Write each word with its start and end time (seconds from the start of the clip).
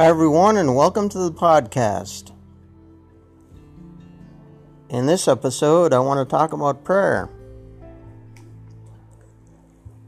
Hi, 0.00 0.06
everyone, 0.06 0.56
and 0.56 0.74
welcome 0.74 1.10
to 1.10 1.18
the 1.18 1.30
podcast. 1.30 2.32
In 4.88 5.04
this 5.04 5.28
episode, 5.28 5.92
I 5.92 5.98
want 5.98 6.26
to 6.26 6.30
talk 6.36 6.54
about 6.54 6.84
prayer. 6.84 7.28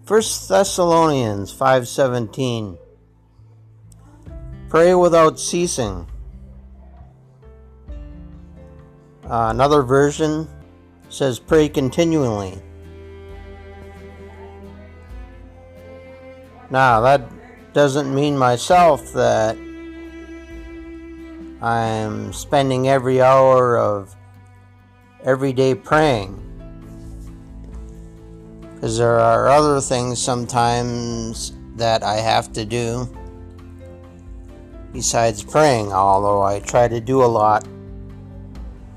1 0.06 0.22
Thessalonians 0.48 1.52
5:17 1.52 2.78
Pray 4.70 4.94
without 4.94 5.38
ceasing. 5.38 6.06
Uh, 9.28 9.48
another 9.50 9.82
version 9.82 10.48
says 11.10 11.38
pray 11.38 11.68
continually. 11.68 12.58
Now, 16.70 17.02
that 17.02 17.28
doesn't 17.74 18.14
mean 18.14 18.38
myself 18.38 19.12
that 19.12 19.58
I'm 21.62 22.32
spending 22.32 22.88
every 22.88 23.22
hour 23.22 23.78
of 23.78 24.16
every 25.22 25.52
day 25.52 25.76
praying. 25.76 26.34
Because 28.74 28.98
there 28.98 29.20
are 29.20 29.46
other 29.46 29.80
things 29.80 30.20
sometimes 30.20 31.52
that 31.76 32.02
I 32.02 32.16
have 32.16 32.52
to 32.54 32.64
do 32.64 33.08
besides 34.92 35.44
praying, 35.44 35.92
although 35.92 36.42
I 36.42 36.58
try 36.58 36.88
to 36.88 37.00
do 37.00 37.22
a 37.22 37.30
lot 37.30 37.64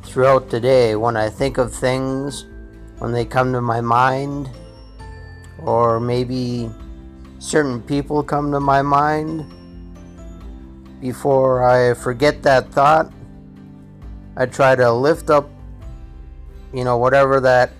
throughout 0.01 0.49
the 0.49 0.59
day 0.59 0.95
when 0.95 1.15
I 1.15 1.29
think 1.29 1.59
of 1.59 1.71
things, 1.71 2.47
when 2.97 3.11
they 3.11 3.25
come 3.25 3.53
to 3.53 3.61
my 3.61 3.79
mind, 3.79 4.49
or 5.59 5.99
maybe 5.99 6.71
certain 7.37 7.79
people 7.79 8.23
come 8.23 8.51
to 8.51 8.59
my 8.59 8.81
mind 8.81 9.45
before 11.05 11.63
I 11.63 11.93
forget 11.93 12.41
that 12.41 12.71
thought, 12.71 13.13
I 14.35 14.47
try 14.47 14.75
to 14.75 14.91
lift 14.91 15.29
up, 15.29 15.47
you 16.73 16.83
know, 16.83 16.97
whatever 16.97 17.39
that 17.41 17.73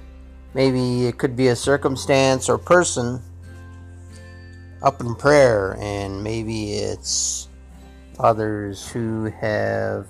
maybe 0.54 1.08
it 1.08 1.18
could 1.18 1.36
be 1.36 1.48
a 1.48 1.56
circumstance 1.56 2.50
or 2.50 2.60
person 2.60 3.20
up 4.84 5.02
in 5.02 5.16
prayer, 5.16 5.76
and 5.82 6.24
maybe 6.24 6.74
it's 6.74 7.50
others 8.20 8.88
who 8.90 9.26
have 9.42 10.06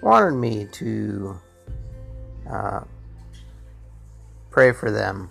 wanted 0.00 0.36
me 0.36 0.68
to 0.70 1.36
uh, 2.48 2.80
pray 4.52 4.70
for 4.70 4.92
them. 4.92 5.28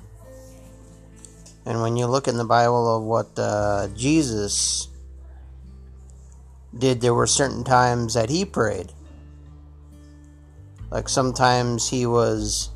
And 1.66 1.82
when 1.82 1.96
you 1.96 2.08
look 2.08 2.28
in 2.28 2.36
the 2.36 2.44
Bible 2.44 2.98
of 2.98 3.04
what 3.04 3.40
uh, 3.40 3.88
Jesus 3.96 4.90
did, 6.78 7.02
there 7.02 7.14
were 7.14 7.28
certain 7.28 7.64
times 7.64 8.14
that 8.14 8.30
he 8.30 8.46
prayed. 8.46 8.92
Like 10.92 11.10
sometimes 11.10 11.90
he 11.90 12.06
was 12.06 12.70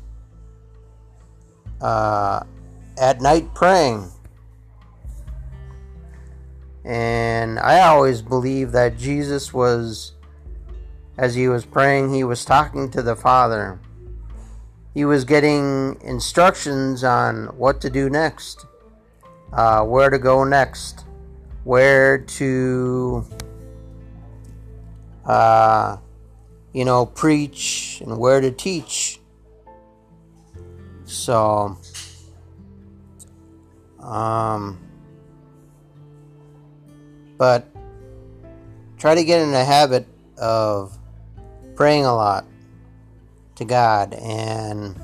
uh, 1.80 2.42
at 2.98 3.20
night 3.20 3.54
praying. 3.54 4.10
And 6.84 7.58
I 7.58 7.80
always 7.80 8.22
believe 8.22 8.72
that 8.72 8.98
Jesus 8.98 9.52
was, 9.52 10.12
as 11.18 11.34
he 11.34 11.48
was 11.48 11.64
praying, 11.66 12.12
he 12.12 12.24
was 12.24 12.44
talking 12.44 12.90
to 12.90 13.02
the 13.02 13.14
Father. 13.14 13.78
He 14.94 15.04
was 15.04 15.24
getting 15.24 15.98
instructions 16.02 17.04
on 17.04 17.46
what 17.56 17.80
to 17.82 17.90
do 17.90 18.10
next, 18.10 18.66
uh, 19.52 19.84
where 19.84 20.10
to 20.10 20.18
go 20.18 20.42
next, 20.42 21.04
where 21.64 22.18
to 22.18 23.24
uh, 25.30 25.96
you 26.72 26.84
know, 26.84 27.06
preach 27.06 28.02
and 28.04 28.18
where 28.18 28.40
to 28.40 28.50
teach. 28.50 29.20
So, 31.04 31.78
um, 34.00 34.80
but 37.38 37.68
try 38.98 39.14
to 39.14 39.22
get 39.22 39.40
in 39.40 39.52
the 39.52 39.64
habit 39.64 40.04
of 40.36 40.98
praying 41.76 42.06
a 42.06 42.14
lot 42.14 42.44
to 43.54 43.64
God 43.64 44.14
and 44.14 45.00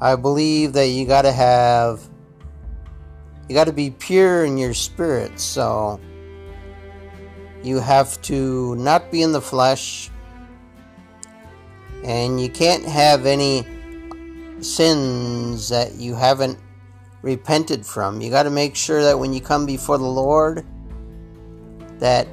I 0.00 0.16
believe 0.16 0.72
that 0.72 0.88
you 0.88 1.06
got 1.06 1.22
to 1.22 1.32
have 1.32 2.02
you 3.48 3.54
got 3.54 3.66
to 3.66 3.72
be 3.72 3.90
pure 3.90 4.44
in 4.44 4.58
your 4.58 4.74
spirit 4.74 5.40
so 5.40 6.00
you 7.62 7.80
have 7.80 8.20
to 8.22 8.74
not 8.76 9.10
be 9.10 9.22
in 9.22 9.32
the 9.32 9.40
flesh 9.40 10.10
and 12.04 12.40
you 12.40 12.48
can't 12.48 12.84
have 12.84 13.26
any 13.26 13.66
sins 14.60 15.68
that 15.68 15.94
you 15.94 16.14
haven't 16.14 16.58
repented 17.22 17.84
from. 17.84 18.20
You 18.20 18.30
got 18.30 18.44
to 18.44 18.50
make 18.50 18.76
sure 18.76 19.02
that 19.02 19.18
when 19.18 19.32
you 19.32 19.40
come 19.40 19.66
before 19.66 19.98
the 19.98 20.04
Lord 20.04 20.64
that 21.98 22.28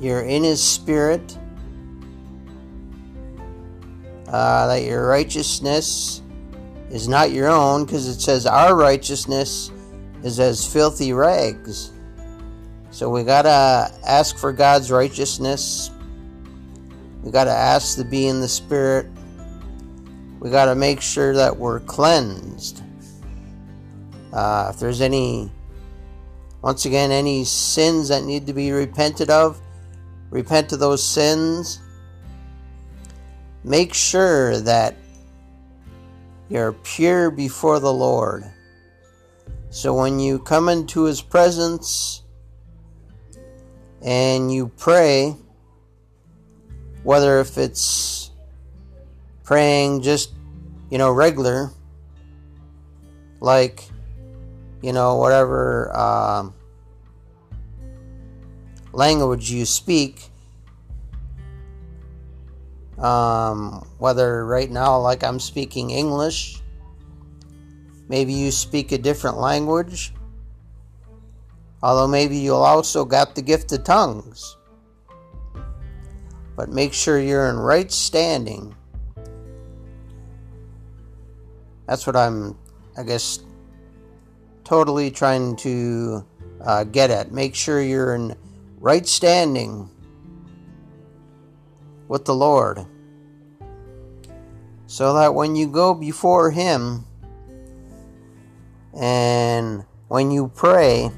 you're 0.00 0.22
in 0.22 0.42
his 0.42 0.62
spirit 0.62 1.38
uh, 4.34 4.66
that 4.66 4.82
your 4.82 5.06
righteousness 5.06 6.22
is 6.90 7.06
not 7.06 7.30
your 7.30 7.48
own 7.48 7.84
because 7.84 8.08
it 8.08 8.20
says 8.20 8.46
our 8.46 8.74
righteousness 8.74 9.70
is 10.24 10.40
as 10.40 10.66
filthy 10.66 11.12
rags. 11.12 11.92
So 12.94 13.10
we 13.10 13.24
got 13.24 13.42
to 13.42 13.90
ask 14.06 14.36
for 14.36 14.52
God's 14.52 14.88
righteousness. 14.88 15.90
We 17.24 17.32
got 17.32 17.46
to 17.46 17.50
ask 17.50 17.96
to 17.96 18.04
be 18.04 18.28
in 18.28 18.40
the 18.40 18.46
Spirit. 18.46 19.08
We 20.38 20.48
got 20.48 20.66
to 20.66 20.76
make 20.76 21.00
sure 21.00 21.34
that 21.34 21.56
we're 21.56 21.80
cleansed. 21.80 22.84
Uh, 24.32 24.70
if 24.72 24.78
there's 24.78 25.00
any, 25.00 25.50
once 26.62 26.84
again, 26.84 27.10
any 27.10 27.42
sins 27.42 28.10
that 28.10 28.22
need 28.22 28.46
to 28.46 28.52
be 28.52 28.70
repented 28.70 29.28
of, 29.28 29.60
repent 30.30 30.72
of 30.72 30.78
those 30.78 31.02
sins. 31.04 31.80
Make 33.64 33.92
sure 33.92 34.60
that 34.60 34.94
you're 36.48 36.74
pure 36.74 37.32
before 37.32 37.80
the 37.80 37.92
Lord. 37.92 38.44
So 39.70 39.94
when 39.94 40.20
you 40.20 40.38
come 40.38 40.68
into 40.68 41.02
His 41.02 41.20
presence, 41.20 42.20
and 44.04 44.52
you 44.52 44.68
pray, 44.68 45.34
whether 47.02 47.40
if 47.40 47.56
it's 47.56 48.30
praying 49.42 50.02
just, 50.02 50.32
you 50.90 50.98
know, 50.98 51.10
regular, 51.10 51.70
like, 53.40 53.88
you 54.82 54.92
know, 54.92 55.16
whatever 55.16 55.94
um, 55.96 56.54
language 58.92 59.50
you 59.50 59.64
speak, 59.64 60.28
um, 62.98 63.86
whether 63.98 64.46
right 64.46 64.70
now, 64.70 64.98
like 64.98 65.24
I'm 65.24 65.40
speaking 65.40 65.90
English, 65.90 66.60
maybe 68.08 68.34
you 68.34 68.50
speak 68.50 68.92
a 68.92 68.98
different 68.98 69.38
language 69.38 70.13
Although 71.84 72.08
maybe 72.08 72.38
you'll 72.38 72.64
also 72.64 73.04
got 73.04 73.34
the 73.34 73.42
gift 73.42 73.70
of 73.72 73.84
tongues. 73.84 74.56
But 76.56 76.70
make 76.70 76.94
sure 76.94 77.20
you're 77.20 77.50
in 77.50 77.58
right 77.58 77.92
standing. 77.92 78.74
That's 81.86 82.06
what 82.06 82.16
I'm, 82.16 82.56
I 82.96 83.02
guess, 83.02 83.40
totally 84.64 85.10
trying 85.10 85.56
to 85.56 86.24
uh, 86.64 86.84
get 86.84 87.10
at. 87.10 87.32
Make 87.32 87.54
sure 87.54 87.82
you're 87.82 88.14
in 88.14 88.34
right 88.78 89.06
standing 89.06 89.90
with 92.08 92.24
the 92.24 92.34
Lord. 92.34 92.86
So 94.86 95.12
that 95.12 95.34
when 95.34 95.54
you 95.54 95.66
go 95.66 95.92
before 95.92 96.50
Him 96.50 97.04
and 98.98 99.84
when 100.08 100.30
you 100.30 100.48
pray, 100.48 101.10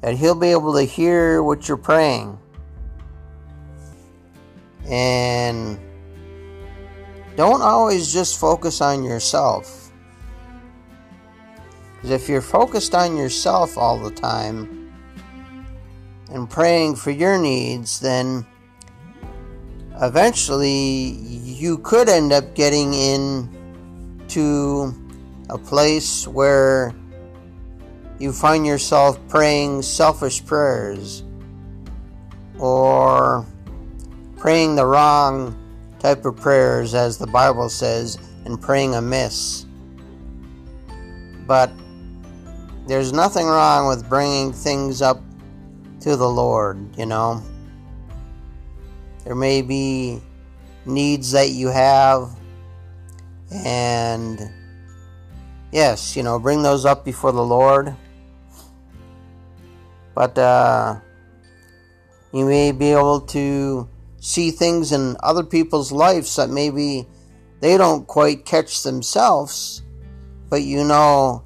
that 0.00 0.16
He'll 0.16 0.34
be 0.34 0.48
able 0.48 0.74
to 0.74 0.82
hear 0.82 1.42
what 1.42 1.68
you're 1.68 1.76
praying. 1.76 2.38
And 4.86 5.78
don't 7.36 7.62
always 7.62 8.12
just 8.12 8.38
focus 8.40 8.80
on 8.80 9.04
yourself. 9.04 9.92
Because 11.94 12.10
if 12.10 12.28
you're 12.28 12.40
focused 12.40 12.94
on 12.94 13.16
yourself 13.16 13.76
all 13.76 13.98
the 13.98 14.10
time 14.10 14.90
and 16.30 16.48
praying 16.48 16.96
for 16.96 17.10
your 17.10 17.38
needs, 17.38 18.00
then 18.00 18.46
eventually 20.00 20.70
you 20.70 21.76
could 21.78 22.08
end 22.08 22.32
up 22.32 22.54
getting 22.54 22.94
in 22.94 24.24
to 24.28 24.94
a 25.50 25.58
place 25.58 26.26
where 26.26 26.94
you 28.20 28.32
find 28.32 28.66
yourself 28.66 29.18
praying 29.28 29.80
selfish 29.80 30.44
prayers 30.44 31.24
or 32.58 33.46
praying 34.36 34.76
the 34.76 34.84
wrong 34.84 35.56
type 35.98 36.26
of 36.26 36.36
prayers, 36.36 36.94
as 36.94 37.16
the 37.16 37.26
Bible 37.26 37.70
says, 37.70 38.18
and 38.44 38.60
praying 38.60 38.94
amiss. 38.94 39.64
But 41.46 41.72
there's 42.86 43.12
nothing 43.12 43.46
wrong 43.46 43.88
with 43.88 44.06
bringing 44.06 44.52
things 44.52 45.00
up 45.00 45.22
to 46.00 46.14
the 46.14 46.28
Lord, 46.28 46.94
you 46.98 47.06
know. 47.06 47.42
There 49.24 49.34
may 49.34 49.62
be 49.62 50.20
needs 50.84 51.32
that 51.32 51.50
you 51.50 51.68
have, 51.68 52.30
and 53.50 54.50
yes, 55.72 56.16
you 56.16 56.22
know, 56.22 56.38
bring 56.38 56.62
those 56.62 56.84
up 56.84 57.02
before 57.02 57.32
the 57.32 57.42
Lord. 57.42 57.96
But 60.14 60.36
uh, 60.38 61.00
you 62.32 62.46
may 62.46 62.72
be 62.72 62.92
able 62.92 63.20
to 63.22 63.88
see 64.20 64.50
things 64.50 64.92
in 64.92 65.16
other 65.22 65.42
people's 65.42 65.90
lives 65.92 66.36
that 66.36 66.50
maybe 66.50 67.06
they 67.60 67.76
don't 67.76 68.06
quite 68.06 68.44
catch 68.44 68.82
themselves, 68.82 69.82
but 70.48 70.62
you 70.62 70.84
know, 70.84 71.44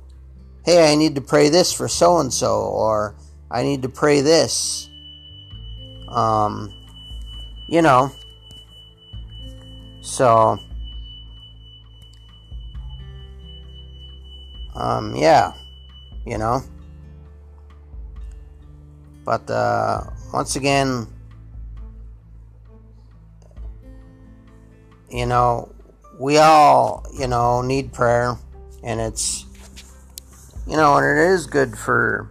hey, 0.65 0.93
I 0.93 0.95
need 0.95 1.15
to 1.17 1.21
pray 1.21 1.49
this 1.49 1.73
for 1.73 1.89
so 1.89 2.19
and 2.19 2.33
so, 2.33 2.61
or 2.61 3.17
I 3.51 3.63
need 3.63 3.83
to 3.83 3.89
pray 3.89 4.21
this. 4.21 4.89
Um, 6.09 6.73
you 7.69 7.83
know, 7.83 8.11
so, 10.03 10.59
um, 14.75 15.17
yeah, 15.17 15.53
you 16.27 16.39
know. 16.39 16.63
But 19.25 19.51
uh, 19.51 20.05
once 20.33 20.57
again, 20.57 21.07
you 25.11 25.27
know, 25.27 25.73
we 26.19 26.39
all, 26.39 27.07
you 27.19 27.27
know, 27.27 27.63
need 27.63 27.93
prayer, 27.93 28.37
and 28.83 29.01
it's, 29.01 29.47
you 30.67 30.77
know, 30.77 30.97
and 30.97 31.07
it 31.07 31.33
is 31.33 31.47
good 31.47 31.79
for, 31.79 32.31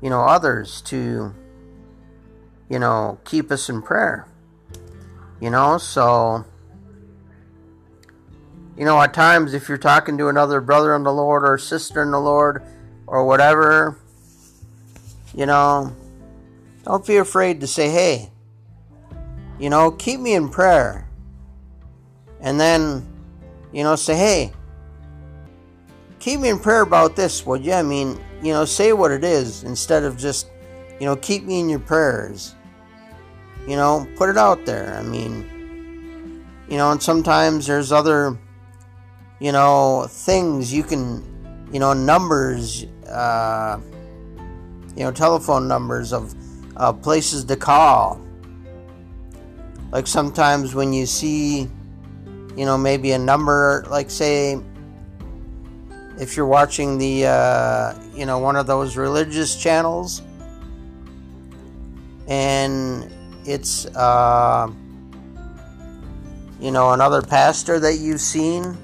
you 0.00 0.08
know, 0.08 0.20
others 0.20 0.80
to, 0.82 1.34
you 2.68 2.78
know, 2.78 3.18
keep 3.24 3.50
us 3.50 3.68
in 3.68 3.82
prayer. 3.82 4.26
You 5.40 5.50
know, 5.50 5.76
so, 5.76 6.44
you 8.76 8.84
know, 8.84 9.00
at 9.00 9.12
times 9.12 9.54
if 9.54 9.68
you're 9.68 9.76
talking 9.76 10.16
to 10.18 10.28
another 10.28 10.60
brother 10.60 10.94
in 10.94 11.02
the 11.02 11.12
Lord 11.12 11.42
or 11.44 11.58
sister 11.58 12.02
in 12.02 12.12
the 12.12 12.20
Lord 12.20 12.62
or 13.06 13.26
whatever, 13.26 13.98
you 15.34 15.46
know, 15.46 15.94
don't 16.84 17.06
be 17.06 17.16
afraid 17.16 17.60
to 17.60 17.66
say, 17.66 17.90
hey, 17.90 18.30
you 19.58 19.70
know, 19.70 19.90
keep 19.90 20.20
me 20.20 20.34
in 20.34 20.48
prayer 20.48 21.08
and 22.40 22.60
then, 22.60 23.06
you 23.72 23.84
know, 23.84 23.94
say, 23.94 24.16
hey, 24.16 24.52
keep 26.18 26.40
me 26.40 26.48
in 26.48 26.58
prayer 26.58 26.82
about 26.82 27.16
this, 27.16 27.46
would 27.46 27.64
you? 27.64 27.72
I 27.72 27.82
mean, 27.82 28.18
you 28.42 28.52
know, 28.52 28.64
say 28.64 28.92
what 28.92 29.12
it 29.12 29.22
is 29.22 29.62
instead 29.62 30.02
of 30.02 30.16
just, 30.16 30.48
you 30.98 31.06
know, 31.06 31.16
keep 31.16 31.44
me 31.44 31.60
in 31.60 31.68
your 31.68 31.78
prayers. 31.78 32.54
You 33.66 33.76
know, 33.76 34.08
put 34.16 34.28
it 34.28 34.36
out 34.36 34.66
there. 34.66 34.96
I 34.98 35.02
mean, 35.02 36.44
you 36.68 36.76
know, 36.76 36.90
and 36.90 37.00
sometimes 37.00 37.68
there's 37.68 37.92
other, 37.92 38.36
you 39.38 39.52
know, 39.52 40.06
things 40.08 40.72
you 40.72 40.82
can, 40.82 41.68
you 41.72 41.78
know, 41.78 41.92
numbers, 41.92 42.84
uh, 43.08 43.78
you 44.96 45.04
know, 45.04 45.10
telephone 45.10 45.66
numbers 45.68 46.12
of 46.12 46.34
uh, 46.76 46.92
places 46.92 47.44
to 47.44 47.56
call. 47.56 48.20
Like 49.90 50.06
sometimes 50.06 50.74
when 50.74 50.92
you 50.92 51.06
see, 51.06 51.68
you 52.56 52.64
know, 52.64 52.78
maybe 52.78 53.12
a 53.12 53.18
number, 53.18 53.84
like 53.90 54.10
say, 54.10 54.58
if 56.18 56.36
you're 56.36 56.46
watching 56.46 56.98
the, 56.98 57.26
uh, 57.26 57.94
you 58.14 58.26
know, 58.26 58.38
one 58.38 58.56
of 58.56 58.66
those 58.66 58.96
religious 58.96 59.60
channels, 59.60 60.22
and 62.28 63.12
it's, 63.44 63.86
uh, 63.86 64.70
you 66.60 66.70
know, 66.70 66.92
another 66.92 67.20
pastor 67.20 67.80
that 67.80 67.96
you've 67.96 68.20
seen, 68.20 68.76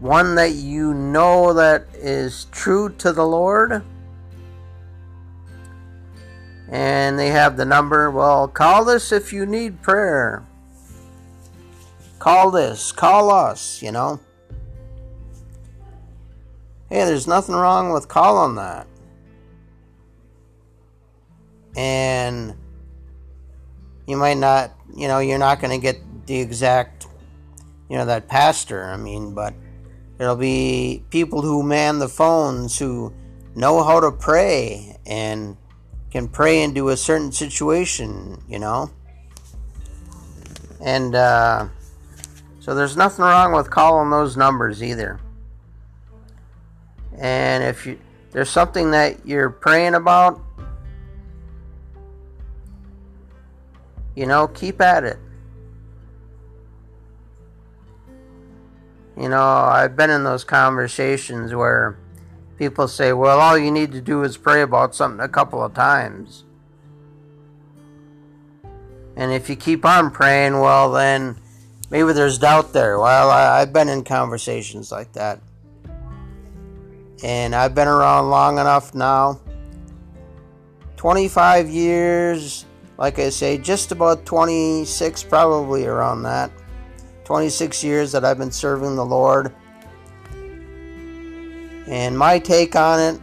one 0.00 0.34
that 0.34 0.52
you 0.52 0.94
know 0.94 1.52
that 1.52 1.86
is 1.94 2.46
true 2.50 2.88
to 2.96 3.12
the 3.12 3.24
Lord, 3.24 3.84
and 6.74 7.16
they 7.16 7.28
have 7.28 7.56
the 7.56 7.64
number. 7.64 8.10
Well, 8.10 8.48
call 8.48 8.84
this 8.84 9.12
if 9.12 9.32
you 9.32 9.46
need 9.46 9.80
prayer. 9.80 10.44
Call 12.18 12.50
this, 12.50 12.90
call 12.90 13.30
us, 13.30 13.80
you 13.80 13.92
know. 13.92 14.18
Hey, 16.90 17.04
there's 17.04 17.28
nothing 17.28 17.54
wrong 17.54 17.92
with 17.92 18.08
calling 18.08 18.56
that. 18.56 18.88
And 21.76 22.56
you 24.08 24.16
might 24.16 24.38
not, 24.38 24.72
you 24.96 25.06
know, 25.06 25.20
you're 25.20 25.38
not 25.38 25.60
going 25.60 25.70
to 25.70 25.82
get 25.82 26.00
the 26.26 26.40
exact, 26.40 27.06
you 27.88 27.96
know, 27.96 28.06
that 28.06 28.26
pastor. 28.26 28.82
I 28.82 28.96
mean, 28.96 29.32
but 29.32 29.54
there'll 30.18 30.34
be 30.34 31.04
people 31.10 31.40
who 31.40 31.62
man 31.62 32.00
the 32.00 32.08
phones 32.08 32.76
who 32.76 33.14
know 33.54 33.84
how 33.84 34.00
to 34.00 34.10
pray 34.10 34.98
and 35.06 35.56
can 36.14 36.28
pray 36.28 36.62
into 36.62 36.90
a 36.90 36.96
certain 36.96 37.32
situation, 37.32 38.40
you 38.48 38.56
know. 38.56 38.88
And, 40.80 41.12
uh, 41.12 41.66
so 42.60 42.72
there's 42.72 42.96
nothing 42.96 43.24
wrong 43.24 43.52
with 43.52 43.68
calling 43.68 44.10
those 44.10 44.36
numbers 44.36 44.80
either. 44.80 45.18
And 47.18 47.64
if 47.64 47.84
you 47.84 47.98
there's 48.30 48.48
something 48.48 48.92
that 48.92 49.26
you're 49.26 49.50
praying 49.50 49.94
about, 49.94 50.40
you 54.14 54.26
know, 54.26 54.46
keep 54.48 54.80
at 54.80 55.02
it. 55.02 55.18
You 59.16 59.28
know, 59.28 59.42
I've 59.42 59.96
been 59.96 60.10
in 60.10 60.22
those 60.22 60.44
conversations 60.44 61.54
where 61.54 61.96
people 62.56 62.88
say, 62.88 63.12
well, 63.12 63.40
all 63.40 63.58
you 63.58 63.70
need 63.70 63.92
to 63.92 64.00
do 64.00 64.22
is 64.22 64.36
pray 64.36 64.62
about 64.62 64.94
something 64.94 65.20
a 65.20 65.28
couple 65.28 65.62
of 65.62 65.74
times. 65.74 66.44
And 69.16 69.32
if 69.32 69.48
you 69.48 69.56
keep 69.56 69.84
on 69.84 70.10
praying, 70.10 70.60
well, 70.60 70.90
then 70.90 71.36
maybe 71.90 72.12
there's 72.12 72.38
doubt 72.38 72.72
there. 72.72 72.98
Well, 72.98 73.30
I, 73.30 73.60
have 73.60 73.72
been 73.72 73.88
in 73.88 74.04
conversations 74.04 74.90
like 74.90 75.12
that. 75.12 75.40
And 77.22 77.54
I've 77.54 77.74
been 77.74 77.88
around 77.88 78.28
long 78.30 78.58
enough 78.58 78.94
now 78.94 79.40
25 80.96 81.68
years, 81.68 82.64
like 82.98 83.18
I 83.18 83.28
say, 83.28 83.58
just 83.58 83.92
about 83.92 84.24
26, 84.24 85.22
probably 85.24 85.86
around 85.86 86.22
that. 86.22 86.50
26 87.24 87.84
years 87.84 88.12
that 88.12 88.24
I've 88.24 88.38
been 88.38 88.50
serving 88.50 88.96
the 88.96 89.04
Lord. 89.04 89.54
And 91.86 92.16
my 92.16 92.38
take 92.38 92.76
on 92.76 93.00
it, 93.00 93.20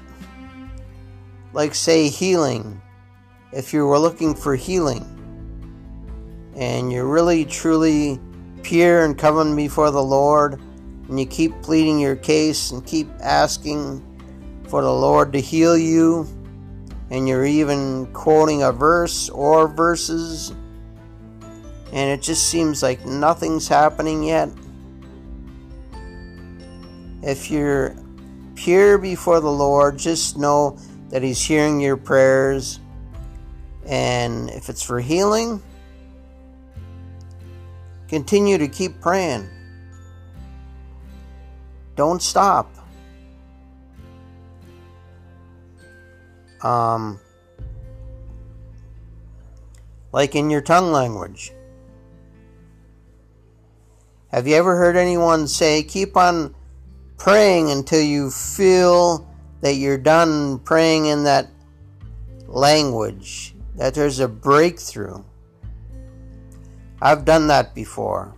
like 1.53 1.73
say 1.75 2.09
healing, 2.09 2.81
if 3.51 3.73
you 3.73 3.85
were 3.85 3.99
looking 3.99 4.35
for 4.35 4.55
healing 4.55 5.05
and 6.55 6.91
you're 6.91 7.07
really 7.07 7.43
truly 7.45 8.19
pure 8.63 9.03
and 9.03 9.17
coming 9.17 9.55
before 9.55 9.89
the 9.91 10.03
Lord, 10.03 10.61
and 11.09 11.19
you 11.19 11.25
keep 11.25 11.51
pleading 11.61 11.99
your 11.99 12.15
case 12.15 12.71
and 12.71 12.85
keep 12.85 13.09
asking 13.19 14.01
for 14.67 14.81
the 14.81 14.93
Lord 14.93 15.33
to 15.33 15.41
heal 15.41 15.77
you, 15.77 16.27
and 17.09 17.27
you're 17.27 17.45
even 17.45 18.05
quoting 18.13 18.63
a 18.63 18.71
verse 18.71 19.27
or 19.29 19.67
verses, 19.67 20.53
and 21.91 22.09
it 22.09 22.21
just 22.21 22.47
seems 22.47 22.81
like 22.81 23.05
nothing's 23.05 23.67
happening 23.67 24.23
yet. 24.23 24.49
If 27.23 27.51
you're 27.51 27.95
pure 28.63 28.97
before 28.97 29.39
the 29.39 29.51
Lord, 29.51 29.97
just 29.97 30.37
know 30.37 30.77
that 31.09 31.23
He's 31.23 31.41
hearing 31.41 31.81
your 31.81 31.97
prayers. 31.97 32.79
And 33.85 34.49
if 34.51 34.69
it's 34.69 34.83
for 34.83 34.99
healing, 34.99 35.61
Continue 38.11 38.57
to 38.57 38.67
keep 38.67 38.99
praying. 38.99 39.47
Don't 41.95 42.21
stop. 42.21 42.69
Um, 46.61 47.21
like 50.11 50.35
in 50.35 50.49
your 50.49 50.59
tongue 50.59 50.91
language. 50.91 51.53
Have 54.27 54.45
you 54.45 54.55
ever 54.55 54.75
heard 54.75 54.97
anyone 54.97 55.47
say, 55.47 55.81
keep 55.81 56.17
on 56.17 56.53
praying 57.21 57.69
until 57.69 58.01
you 58.01 58.31
feel 58.31 59.29
that 59.61 59.75
you're 59.75 59.95
done 59.95 60.57
praying 60.57 61.05
in 61.05 61.23
that 61.23 61.47
language, 62.47 63.53
that 63.75 63.93
there's 63.93 64.19
a 64.19 64.27
breakthrough. 64.27 65.23
I've 66.99 67.23
done 67.23 67.45
that 67.45 67.75
before. 67.75 68.33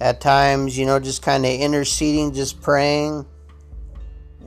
At 0.00 0.20
times, 0.20 0.76
you 0.76 0.86
know, 0.86 0.98
just 0.98 1.22
kind 1.22 1.46
of 1.46 1.52
interceding, 1.52 2.34
just 2.34 2.60
praying 2.60 3.24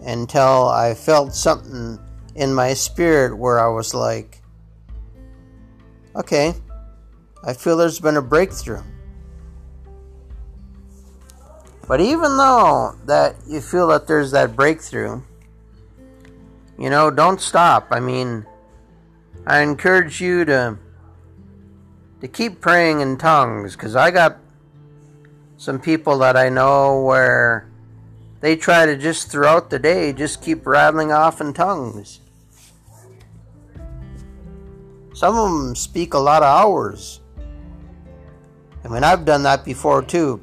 until 0.01 0.67
I 0.67 0.95
felt 0.95 1.33
something 1.33 1.97
in 2.35 2.53
my 2.53 2.73
spirit 2.73 3.37
where 3.37 3.61
I 3.61 3.69
was 3.69 3.93
like, 3.93 4.41
okay, 6.17 6.53
I 7.45 7.53
feel 7.53 7.77
there's 7.77 8.01
been 8.01 8.17
a 8.17 8.21
breakthrough. 8.21 8.83
But 11.87 11.99
even 11.99 12.37
though 12.37 12.95
that 13.05 13.35
you 13.47 13.59
feel 13.59 13.87
that 13.87 14.07
there's 14.07 14.31
that 14.31 14.55
breakthrough, 14.55 15.21
you 16.77 16.89
know, 16.89 17.11
don't 17.11 17.41
stop. 17.41 17.87
I 17.91 17.99
mean, 17.99 18.45
I 19.45 19.59
encourage 19.59 20.21
you 20.21 20.45
to 20.45 20.77
to 22.21 22.27
keep 22.27 22.61
praying 22.61 23.01
in 23.01 23.17
tongues 23.17 23.75
cuz 23.75 23.95
I 23.97 24.11
got 24.11 24.37
some 25.57 25.79
people 25.79 26.17
that 26.19 26.37
I 26.37 26.47
know 26.47 27.01
where 27.01 27.67
they 28.39 28.55
try 28.55 28.85
to 28.85 28.97
just 28.97 29.29
throughout 29.29 29.69
the 29.69 29.79
day 29.79 30.13
just 30.13 30.41
keep 30.41 30.65
rattling 30.65 31.11
off 31.11 31.41
in 31.41 31.53
tongues. 31.53 32.21
Some 35.13 35.37
of 35.37 35.51
them 35.51 35.75
speak 35.75 36.13
a 36.13 36.19
lot 36.19 36.43
of 36.43 36.49
hours. 36.49 37.19
I 38.83 38.87
mean, 38.87 39.03
I've 39.03 39.25
done 39.25 39.43
that 39.43 39.63
before 39.63 40.01
too. 40.01 40.41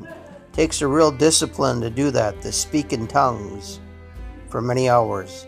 Takes 0.61 0.83
a 0.83 0.87
real 0.87 1.11
discipline 1.11 1.81
to 1.81 1.89
do 1.89 2.11
that, 2.11 2.43
to 2.43 2.53
speak 2.53 2.93
in 2.93 3.07
tongues 3.07 3.81
for 4.51 4.61
many 4.61 4.91
hours. 4.91 5.47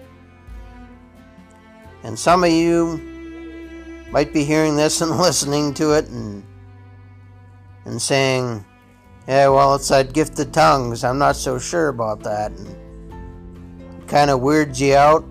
And 2.02 2.18
some 2.18 2.44
of 2.44 2.50
you 2.50 2.96
might 4.10 4.32
be 4.32 4.42
hearing 4.42 4.74
this 4.74 5.00
and 5.02 5.10
listening 5.18 5.74
to 5.74 5.92
it 5.92 6.08
and 6.08 6.42
and 7.84 8.00
saying, 8.00 8.64
"Yeah, 9.28 9.48
well, 9.48 9.74
it's 9.74 9.88
that 9.88 10.14
gift 10.14 10.38
of 10.38 10.50
tongues. 10.50 11.04
I'm 11.04 11.18
not 11.18 11.36
so 11.36 11.58
sure 11.58 11.88
about 11.88 12.22
that." 12.22 12.52
And 12.52 14.08
kind 14.08 14.30
of 14.30 14.40
weirds 14.40 14.80
you 14.80 14.94
out. 14.94 15.26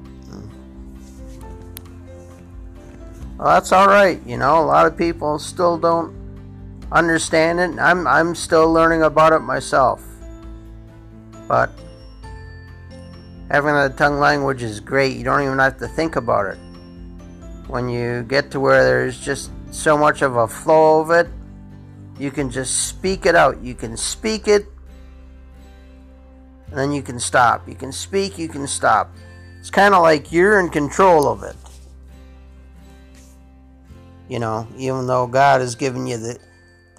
Well, 3.40 3.48
that's 3.48 3.72
all 3.72 3.88
right. 3.88 4.22
You 4.28 4.38
know, 4.38 4.62
a 4.62 4.68
lot 4.68 4.86
of 4.86 4.96
people 4.96 5.40
still 5.40 5.80
don't 5.80 6.21
understand 6.92 7.60
it. 7.60 7.80
I'm 7.80 8.08
I'm 8.08 8.36
still 8.36 8.72
learning 8.72 9.04
about 9.04 9.34
it 9.34 9.40
myself. 9.40 10.04
But 11.48 11.72
having 13.50 13.76
a 13.76 13.90
tongue 13.90 14.20
language 14.20 14.64
is 14.64 14.80
great. 14.80 15.18
You 15.18 15.24
don't 15.24 15.44
even 15.44 15.60
have 15.60 15.78
to 15.80 15.88
think 15.88 16.16
about 16.16 16.48
it. 16.48 16.58
When 17.68 17.90
you 17.90 18.24
get 18.24 18.52
to 18.52 18.60
where 18.60 18.84
there's 18.84 19.20
just 19.20 19.52
so 19.72 19.98
much 19.98 20.22
of 20.22 20.36
a 20.36 20.48
flow 20.48 21.02
of 21.02 21.12
it, 21.12 21.28
you 22.20 22.32
can 22.32 22.50
just 22.50 22.88
speak 22.88 23.26
it 23.26 23.36
out. 23.36 23.62
You 23.62 23.76
can 23.76 23.96
speak 23.96 24.48
it 24.48 24.66
and 26.72 26.80
then 26.80 26.92
you 26.92 27.02
can 27.02 27.20
stop. 27.20 27.68
You 27.68 27.76
can 27.76 27.92
speak, 27.92 28.38
you 28.38 28.48
can 28.48 28.66
stop. 28.66 29.14
It's 29.60 29.70
kind 29.70 29.94
of 29.94 30.02
like 30.02 30.32
you're 30.32 30.60
in 30.60 30.70
control 30.70 31.28
of 31.28 31.44
it. 31.44 31.56
You 34.30 34.40
know, 34.40 34.66
even 34.78 35.06
though 35.06 35.28
God 35.28 35.60
has 35.60 35.76
given 35.76 36.08
you 36.08 36.18
the 36.18 36.40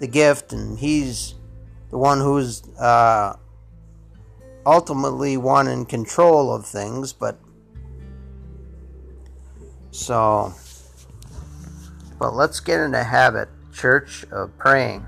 the 0.03 0.07
gift, 0.09 0.51
and 0.51 0.77
He's 0.77 1.35
the 1.89 1.97
one 1.97 2.19
who's 2.19 2.61
uh, 2.77 3.37
ultimately 4.65 5.37
one 5.37 5.69
in 5.69 5.85
control 5.85 6.53
of 6.53 6.65
things. 6.65 7.13
But 7.13 7.39
so, 9.91 10.53
but 12.19 12.33
let's 12.33 12.59
get 12.59 12.81
in 12.81 12.91
the 12.91 13.05
habit, 13.05 13.47
church, 13.73 14.25
of 14.29 14.57
praying. 14.57 15.07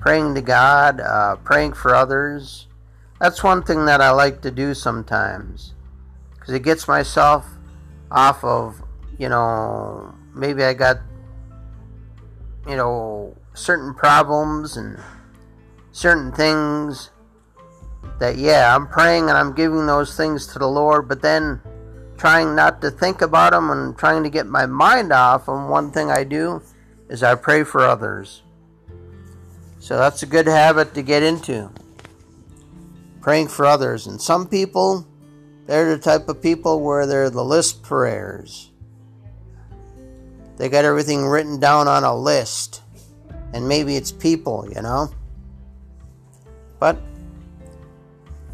Praying 0.00 0.34
to 0.34 0.42
God, 0.42 1.00
uh, 1.00 1.36
praying 1.36 1.74
for 1.74 1.94
others. 1.94 2.66
That's 3.20 3.44
one 3.44 3.62
thing 3.62 3.86
that 3.86 4.00
I 4.00 4.10
like 4.10 4.40
to 4.42 4.50
do 4.50 4.74
sometimes 4.74 5.74
because 6.34 6.54
it 6.54 6.64
gets 6.64 6.88
myself 6.88 7.46
off 8.10 8.42
of, 8.42 8.82
you 9.16 9.28
know, 9.28 10.12
maybe 10.34 10.64
I 10.64 10.74
got 10.74 10.98
you 12.68 12.76
know, 12.76 13.36
certain 13.54 13.94
problems 13.94 14.76
and 14.76 14.98
certain 15.92 16.32
things 16.32 17.10
that, 18.18 18.36
yeah, 18.36 18.74
I'm 18.74 18.88
praying 18.88 19.28
and 19.28 19.38
I'm 19.38 19.54
giving 19.54 19.86
those 19.86 20.16
things 20.16 20.46
to 20.48 20.58
the 20.58 20.68
Lord, 20.68 21.08
but 21.08 21.22
then 21.22 21.60
trying 22.16 22.54
not 22.54 22.80
to 22.80 22.90
think 22.90 23.22
about 23.22 23.52
them 23.52 23.70
and 23.70 23.96
trying 23.96 24.22
to 24.24 24.30
get 24.30 24.46
my 24.46 24.66
mind 24.66 25.12
off. 25.12 25.48
And 25.48 25.68
one 25.68 25.90
thing 25.90 26.10
I 26.10 26.24
do 26.24 26.62
is 27.08 27.22
I 27.22 27.34
pray 27.34 27.62
for 27.64 27.82
others. 27.82 28.42
So 29.78 29.96
that's 29.98 30.22
a 30.22 30.26
good 30.26 30.46
habit 30.46 30.94
to 30.94 31.02
get 31.02 31.22
into. 31.22 31.70
Praying 33.20 33.48
for 33.48 33.66
others. 33.66 34.06
And 34.06 34.20
some 34.20 34.48
people, 34.48 35.06
they're 35.66 35.96
the 35.96 36.02
type 36.02 36.28
of 36.28 36.42
people 36.42 36.80
where 36.80 37.06
they're 37.06 37.30
the 37.30 37.44
list 37.44 37.82
prayers. 37.82 38.70
They 40.56 40.68
got 40.68 40.84
everything 40.84 41.26
written 41.26 41.60
down 41.60 41.88
on 41.88 42.04
a 42.04 42.14
list. 42.14 42.82
And 43.52 43.68
maybe 43.68 43.96
it's 43.96 44.12
people, 44.12 44.66
you 44.74 44.82
know? 44.82 45.10
But 46.78 46.98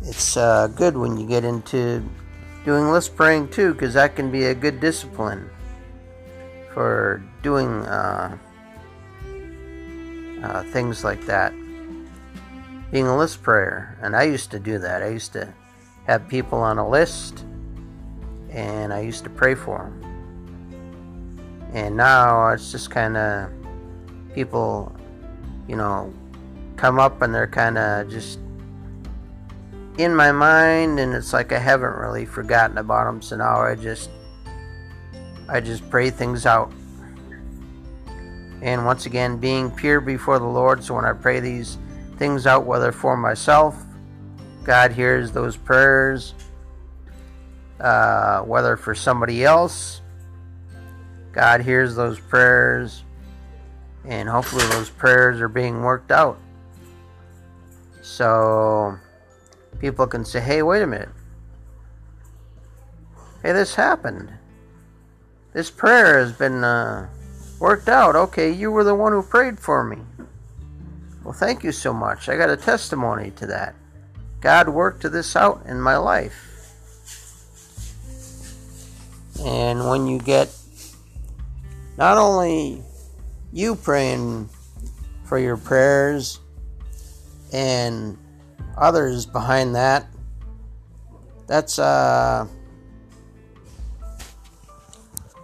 it's 0.02 0.36
uh, 0.36 0.68
good 0.68 0.96
when 0.96 1.16
you 1.16 1.26
get 1.26 1.44
into 1.44 2.04
doing 2.64 2.90
list 2.90 3.16
praying 3.16 3.48
too, 3.48 3.72
because 3.72 3.94
that 3.94 4.16
can 4.16 4.30
be 4.30 4.44
a 4.44 4.54
good 4.54 4.80
discipline 4.80 5.48
for 6.72 7.22
doing 7.42 7.68
uh, 7.86 8.36
uh, 10.42 10.62
things 10.64 11.04
like 11.04 11.24
that. 11.26 11.52
Being 12.90 13.06
a 13.06 13.16
list 13.16 13.42
prayer. 13.42 13.98
And 14.02 14.14
I 14.14 14.24
used 14.24 14.50
to 14.50 14.58
do 14.58 14.78
that. 14.78 15.02
I 15.02 15.08
used 15.08 15.32
to 15.32 15.52
have 16.06 16.28
people 16.28 16.58
on 16.58 16.78
a 16.78 16.88
list 16.88 17.44
and 18.50 18.92
I 18.92 19.00
used 19.00 19.24
to 19.24 19.30
pray 19.30 19.54
for 19.54 19.78
them. 19.78 20.11
And 21.72 21.96
now 21.96 22.48
it's 22.48 22.70
just 22.70 22.90
kind 22.90 23.16
of 23.16 23.50
people, 24.34 24.94
you 25.66 25.76
know, 25.76 26.12
come 26.76 26.98
up 26.98 27.22
and 27.22 27.34
they're 27.34 27.46
kind 27.46 27.78
of 27.78 28.10
just 28.10 28.38
in 29.98 30.14
my 30.14 30.32
mind, 30.32 30.98
and 30.98 31.14
it's 31.14 31.32
like 31.32 31.52
I 31.52 31.58
haven't 31.58 31.96
really 31.96 32.26
forgotten 32.26 32.78
about 32.78 33.04
them. 33.04 33.22
So 33.22 33.36
now 33.36 33.60
I 33.60 33.74
just, 33.74 34.10
I 35.48 35.60
just 35.60 35.88
pray 35.90 36.10
things 36.10 36.46
out. 36.46 36.72
And 38.60 38.84
once 38.84 39.06
again, 39.06 39.38
being 39.38 39.70
pure 39.70 40.00
before 40.00 40.38
the 40.38 40.44
Lord. 40.44 40.84
So 40.84 40.94
when 40.94 41.04
I 41.04 41.12
pray 41.12 41.40
these 41.40 41.78
things 42.16 42.46
out, 42.46 42.64
whether 42.64 42.92
for 42.92 43.16
myself, 43.16 43.82
God 44.62 44.92
hears 44.92 45.32
those 45.32 45.56
prayers. 45.56 46.34
Uh, 47.80 48.42
whether 48.42 48.76
for 48.76 48.94
somebody 48.94 49.44
else, 49.44 50.01
God 51.32 51.62
hears 51.62 51.94
those 51.94 52.20
prayers, 52.20 53.04
and 54.04 54.28
hopefully 54.28 54.66
those 54.66 54.90
prayers 54.90 55.40
are 55.40 55.48
being 55.48 55.82
worked 55.82 56.12
out. 56.12 56.38
So 58.02 58.98
people 59.78 60.06
can 60.06 60.24
say, 60.24 60.40
hey, 60.40 60.62
wait 60.62 60.82
a 60.82 60.86
minute. 60.86 61.08
Hey, 63.42 63.52
this 63.52 63.74
happened. 63.74 64.30
This 65.52 65.70
prayer 65.70 66.18
has 66.18 66.32
been 66.32 66.62
uh, 66.62 67.08
worked 67.58 67.88
out. 67.88 68.14
Okay, 68.14 68.50
you 68.50 68.70
were 68.70 68.84
the 68.84 68.94
one 68.94 69.12
who 69.12 69.22
prayed 69.22 69.58
for 69.58 69.82
me. 69.82 69.98
Well, 71.24 71.32
thank 71.32 71.64
you 71.64 71.72
so 71.72 71.92
much. 71.92 72.28
I 72.28 72.36
got 72.36 72.50
a 72.50 72.56
testimony 72.56 73.30
to 73.32 73.46
that. 73.46 73.74
God 74.40 74.68
worked 74.68 75.02
this 75.10 75.36
out 75.36 75.62
in 75.66 75.80
my 75.80 75.96
life. 75.96 76.48
And 79.40 79.88
when 79.88 80.06
you 80.06 80.18
get 80.18 80.54
not 82.02 82.18
only 82.18 82.82
you 83.52 83.76
praying 83.76 84.48
for 85.22 85.38
your 85.38 85.56
prayers 85.56 86.40
and 87.52 88.18
others 88.76 89.24
behind 89.24 89.76
that 89.76 90.08
that's 91.46 91.78
uh 91.78 92.44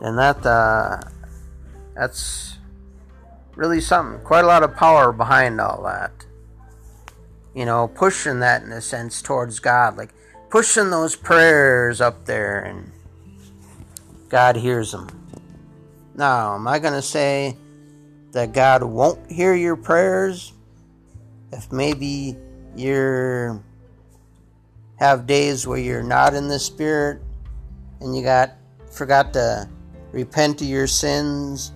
and 0.01 0.19
that 0.19 0.45
uh 0.45 1.01
that's 1.95 2.59
really 3.55 3.81
something 3.81 4.21
quite 4.25 4.43
a 4.43 4.49
lot 4.49 4.65
of 4.65 4.75
power 4.75 5.13
behind 5.13 5.61
all 5.61 5.85
that. 5.85 6.11
You 7.55 7.67
know 7.67 7.87
pushing 7.87 8.41
that 8.41 8.65
in 8.65 8.73
a 8.73 8.81
sense 8.81 9.23
towards 9.23 9.61
god 9.61 9.97
like 9.97 10.13
pushing 10.51 10.91
those 10.91 11.15
prayers 11.15 12.01
up 12.01 12.25
there 12.25 12.59
and 12.59 12.91
god 14.29 14.57
hears 14.57 14.91
them 14.91 15.07
now, 16.19 16.57
am 16.57 16.67
I 16.67 16.79
going 16.79 16.95
to 16.95 17.03
say 17.03 17.57
that 18.33 18.53
God 18.53 18.83
won't 18.83 19.31
hear 19.31 19.55
your 19.55 19.77
prayers 19.77 20.53
if 21.53 21.73
maybe 21.73 22.37
you're 22.77 23.63
have 24.99 25.27
days 25.27 25.67
where 25.67 25.79
you're 25.79 26.03
not 26.03 26.35
in 26.35 26.49
the 26.49 26.59
spirit 26.59 27.23
and 28.01 28.17
you 28.17 28.23
got 28.23 28.53
forgot 28.91 29.33
to 29.33 29.69
repent 30.13 30.61
of 30.61 30.67
your 30.67 30.87
sins. 30.87 31.73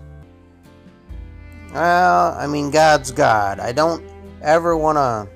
Well, 1.72 2.34
I 2.36 2.46
mean 2.46 2.70
God's 2.70 3.12
God. 3.12 3.60
I 3.60 3.72
don't 3.72 4.04
ever 4.42 4.76
want 4.76 4.96
to 4.96 5.28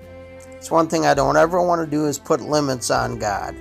it's 0.56 0.70
one 0.70 0.88
thing 0.88 1.06
I 1.06 1.14
don't 1.14 1.36
ever 1.36 1.62
want 1.62 1.84
to 1.84 1.90
do 1.90 2.06
is 2.06 2.18
put 2.18 2.40
limits 2.40 2.90
on 2.90 3.18
God. 3.18 3.54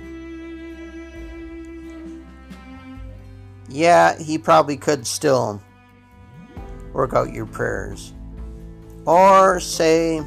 Yeah, 3.68 4.18
he 4.18 4.38
probably 4.38 4.76
could 4.76 5.06
still 5.06 5.60
work 6.92 7.14
out 7.14 7.32
your 7.32 7.46
prayers. 7.46 8.12
Or 9.06 9.60
say 9.60 10.22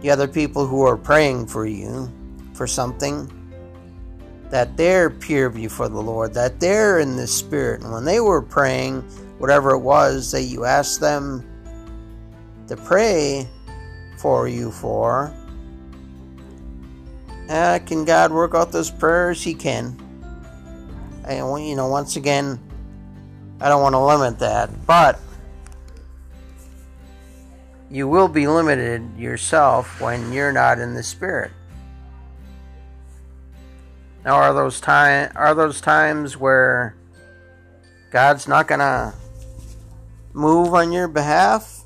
the 0.00 0.10
other 0.10 0.28
people 0.28 0.66
who 0.66 0.82
are 0.82 0.96
praying 0.96 1.46
for 1.46 1.66
you 1.66 2.10
for 2.54 2.66
something 2.66 3.30
that 4.50 4.76
they're 4.76 5.08
pure 5.08 5.48
before 5.48 5.88
the 5.88 6.00
Lord, 6.00 6.34
that 6.34 6.60
they're 6.60 6.98
in 6.98 7.16
the 7.16 7.26
Spirit. 7.26 7.82
And 7.82 7.92
when 7.92 8.04
they 8.04 8.20
were 8.20 8.42
praying, 8.42 9.00
whatever 9.38 9.70
it 9.70 9.78
was 9.78 10.30
that 10.32 10.42
you 10.42 10.64
asked 10.64 11.00
them 11.00 11.42
to 12.68 12.76
pray 12.76 13.48
for 14.18 14.48
you 14.48 14.70
for, 14.70 15.32
uh, 17.48 17.78
can 17.86 18.04
God 18.04 18.32
work 18.32 18.54
out 18.54 18.72
those 18.72 18.90
prayers? 18.90 19.42
He 19.42 19.54
can. 19.54 20.01
And, 21.24 21.66
you 21.66 21.76
know, 21.76 21.88
once 21.88 22.16
again, 22.16 22.58
I 23.60 23.68
don't 23.68 23.82
want 23.82 23.94
to 23.94 24.04
limit 24.04 24.38
that, 24.40 24.86
but 24.86 25.20
you 27.90 28.08
will 28.08 28.28
be 28.28 28.48
limited 28.48 29.16
yourself 29.16 30.00
when 30.00 30.32
you're 30.32 30.52
not 30.52 30.78
in 30.78 30.94
the 30.94 31.02
spirit. 31.02 31.52
Now 34.24 34.36
are 34.36 34.54
those 34.54 34.80
time 34.80 35.32
are 35.34 35.54
those 35.54 35.80
times 35.80 36.36
where 36.36 36.96
God's 38.10 38.48
not 38.48 38.68
to 38.80 39.14
move 40.32 40.74
on 40.74 40.92
your 40.92 41.08
behalf? 41.08 41.84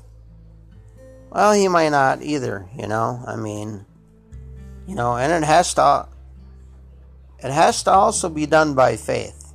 Well, 1.31 1.53
he 1.53 1.67
might 1.67 1.89
not 1.89 2.21
either, 2.21 2.67
you 2.77 2.87
know. 2.87 3.21
I 3.27 3.35
mean, 3.35 3.85
you 4.87 4.95
know, 4.95 5.17
and 5.17 5.31
it 5.31 5.45
has 5.45 5.73
to 5.75 6.07
it 7.43 7.51
has 7.51 7.83
to 7.83 7.91
also 7.91 8.29
be 8.29 8.45
done 8.45 8.73
by 8.73 8.95
faith. 8.95 9.53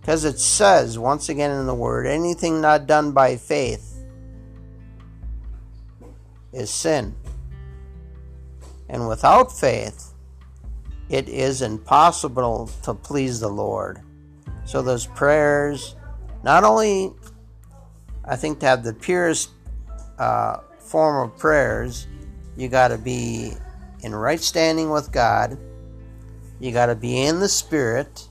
Because 0.00 0.24
it 0.24 0.38
says 0.38 0.98
once 0.98 1.28
again 1.28 1.50
in 1.50 1.66
the 1.66 1.74
word, 1.74 2.06
anything 2.06 2.60
not 2.60 2.86
done 2.86 3.12
by 3.12 3.36
faith 3.36 3.98
is 6.52 6.70
sin. 6.70 7.14
And 8.88 9.06
without 9.06 9.52
faith, 9.52 10.14
it 11.08 11.28
is 11.28 11.62
impossible 11.62 12.70
to 12.82 12.94
please 12.94 13.40
the 13.40 13.48
Lord. 13.48 14.00
So 14.64 14.82
those 14.82 15.06
prayers, 15.06 15.96
not 16.42 16.64
only 16.64 17.12
I 18.24 18.36
think 18.36 18.60
to 18.60 18.66
have 18.66 18.84
the 18.84 18.92
purest 18.92 19.50
uh, 20.18 20.58
form 20.78 21.30
of 21.30 21.38
prayers, 21.38 22.06
you 22.56 22.68
got 22.68 22.88
to 22.88 22.98
be 22.98 23.52
in 24.02 24.14
right 24.14 24.40
standing 24.40 24.90
with 24.90 25.10
God. 25.12 25.58
You 26.60 26.72
got 26.72 26.86
to 26.86 26.94
be 26.94 27.22
in 27.22 27.40
the 27.40 27.48
Spirit. 27.48 28.28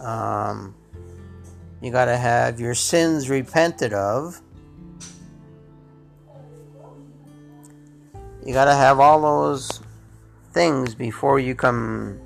Um, 0.00 0.74
you 1.80 1.90
got 1.90 2.06
to 2.06 2.16
have 2.16 2.58
your 2.58 2.74
sins 2.74 3.30
repented 3.30 3.92
of. 3.92 4.40
You 8.44 8.52
got 8.52 8.64
to 8.64 8.74
have 8.74 8.98
all 8.98 9.20
those 9.20 9.80
things 10.52 10.94
before 10.94 11.38
you 11.38 11.54
come 11.54 12.18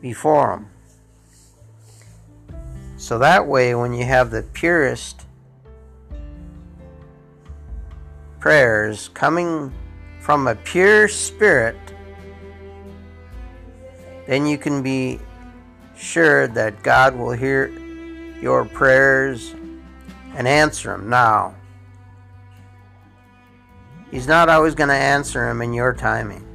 before 0.00 0.54
Him. 0.54 0.66
So 2.96 3.18
that 3.18 3.46
way, 3.46 3.74
when 3.74 3.92
you 3.92 4.04
have 4.04 4.30
the 4.30 4.42
purest 4.42 5.26
prayers 8.38 9.08
coming 9.14 9.72
from 10.20 10.46
a 10.46 10.54
pure 10.54 11.08
spirit, 11.08 11.76
then 14.26 14.46
you 14.46 14.58
can 14.58 14.82
be 14.82 15.18
sure 15.96 16.46
that 16.48 16.82
God 16.82 17.16
will 17.16 17.32
hear 17.32 17.68
your 18.40 18.64
prayers 18.64 19.54
and 20.34 20.48
answer 20.48 20.92
them. 20.96 21.08
Now, 21.08 21.54
He's 24.10 24.26
not 24.26 24.50
always 24.50 24.74
going 24.74 24.90
to 24.90 24.94
answer 24.94 25.46
them 25.46 25.62
in 25.62 25.72
your 25.72 25.94
timing. 25.94 26.46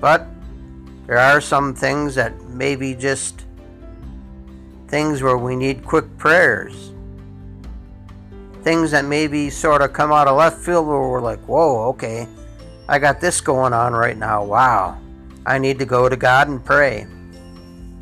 But 0.00 0.26
there 1.06 1.18
are 1.18 1.40
some 1.40 1.74
things 1.74 2.16
that 2.16 2.40
maybe 2.48 2.94
just 2.94 3.44
things 4.88 5.22
where 5.22 5.38
we 5.38 5.54
need 5.54 5.84
quick 5.84 6.04
prayers. 6.18 6.92
Things 8.62 8.90
that 8.90 9.04
maybe 9.04 9.50
sort 9.50 9.82
of 9.82 9.92
come 9.92 10.10
out 10.10 10.26
of 10.26 10.36
left 10.36 10.58
field 10.58 10.86
where 10.86 10.98
we're 10.98 11.20
like, 11.20 11.40
whoa, 11.46 11.88
okay, 11.90 12.26
I 12.88 12.98
got 12.98 13.20
this 13.20 13.40
going 13.40 13.72
on 13.72 13.92
right 13.92 14.16
now. 14.16 14.44
Wow. 14.44 14.98
I 15.44 15.58
need 15.58 15.78
to 15.78 15.84
go 15.84 16.08
to 16.08 16.16
God 16.16 16.48
and 16.48 16.64
pray. 16.64 17.06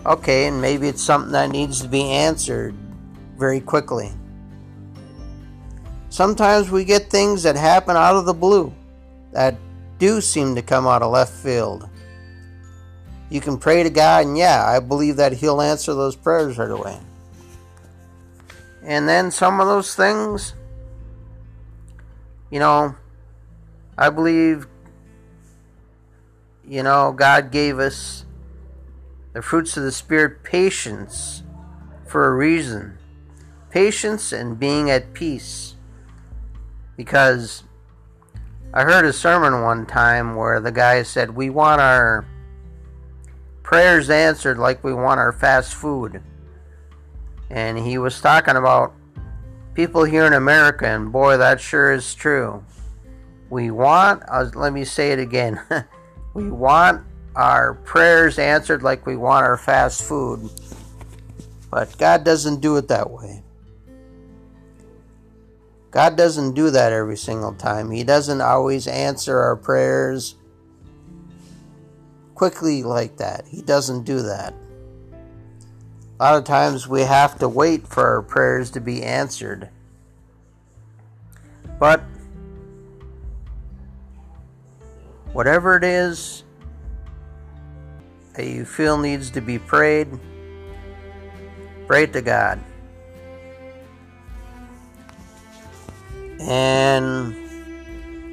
Okay, 0.05 0.47
and 0.47 0.61
maybe 0.61 0.89
it's 0.89 1.03
something 1.03 1.33
that 1.33 1.51
needs 1.51 1.83
to 1.83 1.89
be 1.89 2.03
answered 2.03 2.75
very 3.37 3.61
quickly. 3.61 4.13
Sometimes 6.09 6.71
we 6.71 6.85
get 6.85 7.11
things 7.11 7.43
that 7.43 7.57
happen 7.57 7.97
out 7.97 8.15
of 8.15 8.25
the 8.25 8.33
blue 8.33 8.73
that 9.33 9.57
do 9.99 10.21
seem 10.21 10.55
to 10.55 10.63
come 10.63 10.87
out 10.87 11.03
of 11.03 11.11
left 11.11 11.33
field. 11.33 11.89
You 13.29 13.41
can 13.41 13.59
pray 13.59 13.83
to 13.83 13.91
God, 13.91 14.27
and 14.27 14.39
yeah, 14.39 14.65
I 14.65 14.79
believe 14.79 15.17
that 15.17 15.33
He'll 15.33 15.61
answer 15.61 15.93
those 15.95 16.15
prayers 16.15 16.59
right 16.59 16.71
away. 16.71 16.99
And 18.83 19.09
then 19.09 19.33
some 19.33 19.61
of 19.61 19.67
those 19.67 19.97
things, 19.97 20.55
you 22.51 22.61
know, 22.61 22.95
I 23.99 24.11
believe, 24.11 24.69
you 26.67 26.83
know, 26.83 27.13
God 27.13 27.51
gave 27.51 27.79
us 27.79 28.25
the 29.33 29.43
fruits 29.43 29.77
of 29.77 29.83
the 29.83 29.93
Spirit 29.93 30.43
patience 30.43 31.43
for 32.07 32.27
a 32.27 32.35
reason. 32.35 32.99
Patience 33.71 34.33
and 34.33 34.59
being 34.59 34.91
at 34.91 35.13
peace. 35.13 35.77
Because 36.97 37.65
I 38.73 38.83
heard 38.83 39.05
a 39.05 39.13
sermon 39.13 39.63
one 39.63 39.87
time 39.87 40.35
where 40.35 40.61
the 40.61 40.73
guy 40.73 41.03
said, 41.03 41.37
We 41.37 41.51
want 41.51 41.81
our 41.81 42.27
prayers 43.63 44.11
answered 44.11 44.59
like 44.59 44.85
we 44.85 44.95
want 44.95 45.19
our 45.19 45.33
fast 45.33 45.75
food. 45.75 46.23
And 47.51 47.79
he 47.79 47.99
was 47.99 48.21
talking 48.21 48.57
about 48.57 48.95
people 49.75 50.05
here 50.05 50.25
in 50.25 50.33
America, 50.33 50.87
and 50.87 51.13
boy, 51.13 51.37
that 51.37 51.61
sure 51.61 51.93
is 51.93 52.15
true. 52.15 52.65
We 53.51 53.71
want, 53.71 54.23
uh, 54.29 54.51
let 54.55 54.73
me 54.73 54.85
say 54.85 55.13
it 55.13 55.19
again, 55.19 55.61
we 56.37 56.51
want 56.51 57.03
our 57.35 57.73
prayers 57.73 58.39
answered 58.39 58.83
like 58.83 59.07
we 59.07 59.17
want 59.17 59.47
our 59.47 59.57
fast 59.57 60.03
food. 60.03 60.51
But 61.71 61.97
God 61.97 62.25
doesn't 62.25 62.61
do 62.61 62.77
it 62.77 62.89
that 62.89 63.11
way. 63.11 63.43
God 65.91 66.15
doesn't 66.15 66.53
do 66.53 66.69
that 66.69 66.93
every 66.93 67.17
single 67.17 67.55
time. 67.55 67.91
He 67.91 68.05
doesn't 68.05 68.43
always 68.43 68.87
answer 68.87 69.39
our 69.39 69.57
prayers 69.57 70.35
quickly 72.35 72.83
like 72.83 73.17
that. 73.17 73.47
He 73.49 73.63
doesn't 73.63 74.05
do 74.05 74.21
that. 74.21 74.53
A 76.21 76.23
lot 76.23 76.37
of 76.37 76.45
times 76.45 76.87
we 76.87 77.01
have 77.01 77.39
to 77.39 77.49
wait 77.49 77.89
for 77.89 78.07
our 78.07 78.23
prayers 78.23 78.71
to 78.73 78.81
be 78.83 79.03
answered. 79.03 79.71
But 81.79 82.05
whatever 85.37 85.77
it 85.77 85.85
is 85.85 86.45
that 88.33 88.47
you 88.47 88.65
feel 88.65 88.97
needs 88.97 89.31
to 89.31 89.43
be 89.43 89.59
prayed, 89.59 90.09
pray 91.87 92.07
to 92.07 92.23
God. 92.23 92.59
And 96.41 97.37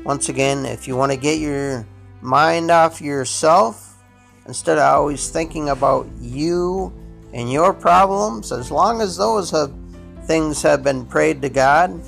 once 0.06 0.30
again, 0.30 0.66
if 0.66 0.88
you 0.88 0.96
want 0.96 1.12
to 1.12 1.18
get 1.18 1.40
your 1.40 1.86
mind 2.22 2.72
off 2.72 3.02
yourself, 3.02 3.98
instead 4.46 4.78
of 4.78 4.86
always 4.86 5.30
thinking 5.30 5.68
about 5.68 6.08
you 6.22 6.94
and 7.34 7.52
your 7.52 7.74
problems, 7.74 8.54
as 8.54 8.72
long 8.72 9.02
as 9.02 9.18
those 9.18 9.52
have 9.52 9.74
things 10.24 10.62
have 10.62 10.86
been 10.86 11.06
prayed 11.06 11.42
to 11.42 11.50
God, 11.50 12.00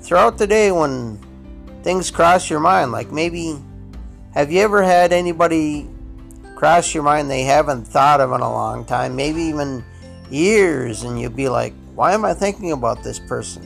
throughout 0.00 0.38
the 0.38 0.46
day 0.46 0.72
when 0.72 1.18
things 1.86 2.10
cross 2.10 2.50
your 2.50 2.58
mind, 2.58 2.90
like 2.90 3.12
maybe 3.12 3.56
have 4.34 4.50
you 4.50 4.60
ever 4.60 4.82
had 4.82 5.12
anybody 5.12 5.88
cross 6.56 6.92
your 6.92 7.04
mind 7.04 7.30
they 7.30 7.44
haven't 7.44 7.84
thought 7.84 8.20
of 8.20 8.32
in 8.32 8.40
a 8.40 8.52
long 8.52 8.84
time, 8.84 9.14
maybe 9.14 9.40
even 9.42 9.84
years, 10.28 11.04
and 11.04 11.20
you'd 11.20 11.36
be 11.36 11.48
like, 11.48 11.72
why 11.94 12.12
am 12.12 12.24
I 12.24 12.34
thinking 12.34 12.72
about 12.72 13.04
this 13.04 13.20
person? 13.20 13.62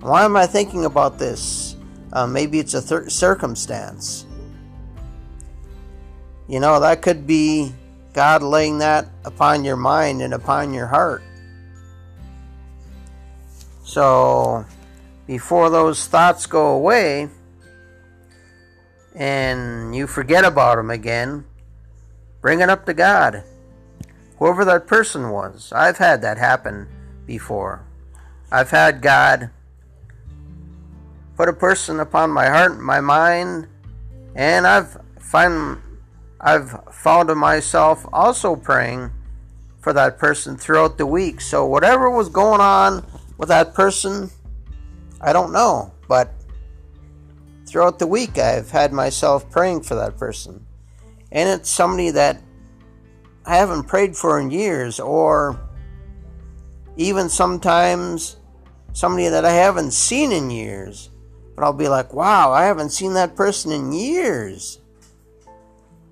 Why 0.00 0.24
am 0.24 0.34
I 0.34 0.44
thinking 0.44 0.86
about 0.86 1.20
this? 1.20 1.76
Uh, 2.12 2.26
maybe 2.26 2.58
it's 2.58 2.74
a 2.74 2.82
thir- 2.82 3.08
circumstance. 3.08 4.26
You 6.48 6.58
know, 6.58 6.80
that 6.80 7.00
could 7.00 7.28
be 7.28 7.72
God 8.12 8.42
laying 8.42 8.78
that 8.78 9.06
upon 9.24 9.62
your 9.62 9.76
mind 9.76 10.20
and 10.20 10.34
upon 10.34 10.74
your 10.74 10.88
heart. 10.88 11.22
So, 13.84 14.66
before 15.26 15.70
those 15.70 16.06
thoughts 16.06 16.46
go 16.46 16.74
away 16.74 17.28
and 19.14 19.94
you 19.96 20.06
forget 20.06 20.44
about 20.44 20.76
them 20.76 20.90
again, 20.90 21.44
bring 22.40 22.60
it 22.60 22.68
up 22.68 22.86
to 22.86 22.94
God. 22.94 23.42
Whoever 24.38 24.64
that 24.66 24.86
person 24.86 25.30
was. 25.30 25.72
I've 25.72 25.96
had 25.96 26.20
that 26.22 26.36
happen 26.36 26.88
before. 27.26 27.84
I've 28.52 28.70
had 28.70 29.00
God 29.00 29.50
put 31.36 31.48
a 31.48 31.52
person 31.52 32.00
upon 32.00 32.30
my 32.30 32.46
heart, 32.48 32.78
my 32.78 33.00
mind, 33.00 33.66
and 34.34 34.66
I've 34.66 34.98
find 35.18 35.78
I've 36.40 36.70
found 36.92 37.34
myself 37.34 38.06
also 38.12 38.54
praying 38.54 39.10
for 39.80 39.92
that 39.92 40.18
person 40.18 40.56
throughout 40.56 40.98
the 40.98 41.06
week. 41.06 41.40
So 41.40 41.66
whatever 41.66 42.10
was 42.10 42.28
going 42.28 42.60
on 42.60 43.04
with 43.38 43.48
that 43.48 43.74
person, 43.74 44.30
I 45.20 45.32
don't 45.32 45.52
know, 45.52 45.92
but 46.08 46.32
throughout 47.66 47.98
the 47.98 48.06
week 48.06 48.38
I've 48.38 48.70
had 48.70 48.92
myself 48.92 49.50
praying 49.50 49.82
for 49.82 49.94
that 49.94 50.16
person. 50.16 50.66
And 51.32 51.48
it's 51.48 51.70
somebody 51.70 52.10
that 52.10 52.40
I 53.44 53.56
haven't 53.56 53.84
prayed 53.84 54.16
for 54.16 54.40
in 54.40 54.50
years 54.50 55.00
or 55.00 55.60
even 56.96 57.28
sometimes 57.28 58.36
somebody 58.92 59.28
that 59.28 59.44
I 59.44 59.52
haven't 59.52 59.92
seen 59.92 60.32
in 60.32 60.50
years. 60.50 61.10
But 61.54 61.64
I'll 61.64 61.72
be 61.72 61.88
like, 61.88 62.12
wow, 62.12 62.52
I 62.52 62.64
haven't 62.64 62.90
seen 62.90 63.14
that 63.14 63.36
person 63.36 63.72
in 63.72 63.92
years. 63.92 64.80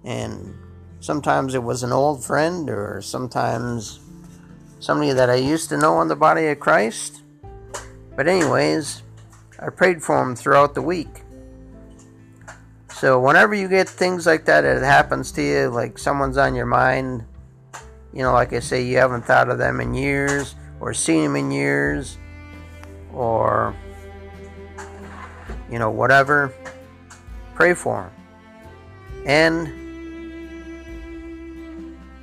And 0.05 0.55
sometimes 1.01 1.55
it 1.55 1.62
was 1.62 1.83
an 1.83 1.93
old 1.93 2.25
friend, 2.25 2.71
or 2.71 3.03
sometimes 3.03 4.01
somebody 4.81 5.12
that 5.12 5.29
I 5.29 5.35
used 5.35 5.69
to 5.69 5.77
know 5.77 6.01
in 6.01 6.09
the 6.09 6.17
body 6.17 6.47
of 6.47 6.61
Christ. 6.61 7.23
But, 8.16 8.29
anyways, 8.29 9.03
I 9.59 9.70
prayed 9.70 10.03
for 10.03 10.22
him 10.22 10.37
throughout 10.37 10.74
the 10.74 10.83
week. 10.83 11.22
So, 12.90 13.20
whenever 13.20 13.55
you 13.55 13.68
get 13.68 13.88
things 13.88 14.27
like 14.27 14.44
that, 14.44 14.64
it 14.64 14.83
happens 14.83 15.33
to 15.33 15.42
you, 15.42 15.68
like 15.68 15.98
someone's 15.98 16.37
on 16.37 16.55
your 16.55 16.66
mind, 16.66 17.24
you 18.12 18.22
know, 18.22 18.33
like 18.33 18.53
I 18.53 18.61
say, 18.61 18.83
you 18.83 18.98
haven't 18.98 19.24
thought 19.24 19.48
of 19.48 19.59
them 19.59 19.81
in 19.81 19.94
years 19.94 20.55
or 20.81 20.94
seen 20.94 21.24
them 21.24 21.37
in 21.37 21.50
years 21.50 22.18
or 23.12 23.74
you 25.70 25.79
know, 25.79 25.90
whatever, 25.90 26.53
pray 27.55 27.74
for 27.74 28.03
them. 28.03 28.12
And 29.27 29.72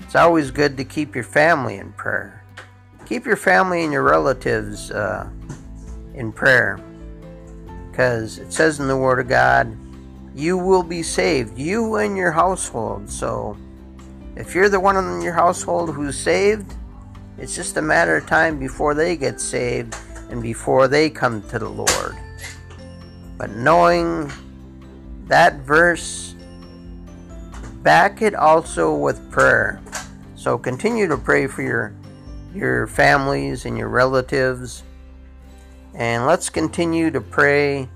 it's 0.01 0.15
always 0.15 0.51
good 0.51 0.77
to 0.77 0.85
keep 0.85 1.15
your 1.15 1.23
family 1.23 1.77
in 1.77 1.91
prayer. 1.93 2.45
Keep 3.05 3.25
your 3.25 3.35
family 3.35 3.83
and 3.83 3.91
your 3.91 4.03
relatives 4.03 4.91
uh, 4.91 5.29
in 6.13 6.31
prayer. 6.31 6.79
Because 7.89 8.37
it 8.37 8.53
says 8.53 8.79
in 8.79 8.87
the 8.87 8.97
Word 8.97 9.19
of 9.19 9.27
God, 9.27 9.75
you 10.33 10.57
will 10.57 10.83
be 10.83 11.03
saved, 11.03 11.57
you 11.57 11.95
and 11.95 12.15
your 12.15 12.31
household. 12.31 13.09
So 13.09 13.57
if 14.35 14.55
you're 14.55 14.69
the 14.69 14.79
one 14.79 14.95
in 14.97 15.21
your 15.21 15.33
household 15.33 15.93
who's 15.93 16.17
saved, 16.17 16.73
it's 17.37 17.55
just 17.55 17.77
a 17.77 17.81
matter 17.81 18.17
of 18.17 18.27
time 18.27 18.59
before 18.59 18.93
they 18.93 19.15
get 19.17 19.41
saved 19.41 19.95
and 20.29 20.41
before 20.41 20.87
they 20.87 21.09
come 21.09 21.41
to 21.49 21.59
the 21.59 21.69
Lord. 21.69 22.15
But 23.37 23.51
knowing 23.51 24.31
that 25.27 25.55
verse, 25.61 26.35
back 27.83 28.21
it 28.21 28.35
also 28.35 28.95
with 28.95 29.31
prayer. 29.31 29.81
So 30.35 30.57
continue 30.57 31.07
to 31.07 31.17
pray 31.17 31.47
for 31.47 31.61
your 31.61 31.93
your 32.53 32.87
families 32.87 33.65
and 33.65 33.77
your 33.77 33.87
relatives. 33.87 34.83
And 35.93 36.25
let's 36.25 36.49
continue 36.49 37.11
to 37.11 37.21
pray 37.21 37.89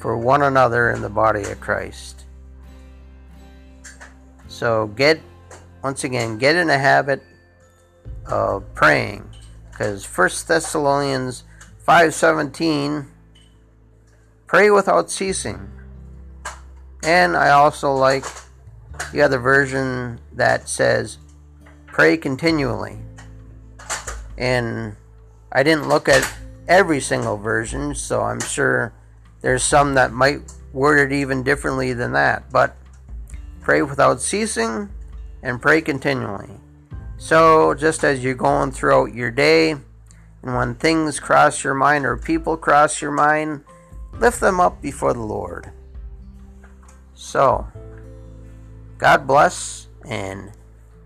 for 0.00 0.16
one 0.16 0.42
another 0.42 0.90
in 0.90 1.02
the 1.02 1.08
body 1.08 1.42
of 1.42 1.60
Christ. 1.60 2.24
So 4.48 4.88
get 4.88 5.20
once 5.82 6.04
again 6.04 6.38
get 6.38 6.56
in 6.56 6.68
a 6.70 6.78
habit 6.78 7.22
of 8.26 8.64
praying 8.74 9.28
because 9.70 10.04
First 10.04 10.48
Thessalonians 10.48 11.44
5:17 11.86 13.06
Pray 14.48 14.70
without 14.70 15.10
ceasing. 15.10 15.70
And 17.02 17.36
I 17.36 17.50
also 17.50 17.92
like 17.92 18.24
the 19.12 19.20
other 19.20 19.38
version 19.38 20.18
that 20.32 20.70
says 20.70 21.18
pray 21.86 22.16
continually. 22.16 22.96
And 24.38 24.96
I 25.52 25.62
didn't 25.62 25.90
look 25.90 26.08
at 26.08 26.24
every 26.68 27.00
single 27.00 27.36
version, 27.36 27.94
so 27.94 28.22
I'm 28.22 28.40
sure 28.40 28.92
there's 29.40 29.64
some 29.64 29.94
that 29.94 30.12
might 30.12 30.40
word 30.72 31.10
it 31.10 31.14
even 31.14 31.42
differently 31.42 31.92
than 31.92 32.12
that. 32.12 32.50
But 32.52 32.76
pray 33.60 33.82
without 33.82 34.20
ceasing 34.20 34.88
and 35.42 35.60
pray 35.60 35.80
continually. 35.80 36.50
So, 37.16 37.74
just 37.74 38.04
as 38.04 38.22
you're 38.22 38.34
going 38.34 38.70
throughout 38.70 39.14
your 39.14 39.30
day, 39.30 39.70
and 39.70 40.54
when 40.54 40.76
things 40.76 41.18
cross 41.18 41.64
your 41.64 41.74
mind 41.74 42.06
or 42.06 42.16
people 42.16 42.56
cross 42.56 43.02
your 43.02 43.10
mind, 43.10 43.64
lift 44.12 44.40
them 44.40 44.60
up 44.60 44.80
before 44.80 45.14
the 45.14 45.20
Lord. 45.20 45.72
So, 47.14 47.66
God 48.98 49.26
bless 49.26 49.88
and 50.04 50.52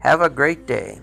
have 0.01 0.21
a 0.21 0.29
great 0.29 0.67
day. 0.67 1.01